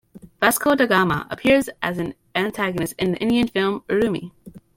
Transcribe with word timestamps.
Vasco 0.39 0.75
da 0.75 0.87
Gama 0.87 1.27
appears 1.29 1.69
as 1.83 1.99
an 1.99 2.15
antagonist 2.33 2.95
in 2.97 3.11
the 3.11 3.19
Indian 3.19 3.47
film 3.47 3.81
"Urumi". 3.81 4.31